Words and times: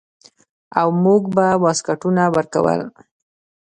او 0.79 0.87
موږ 1.03 1.23
به 1.35 1.47
واسکټونه 1.63 2.23
ورکول. 2.35 2.81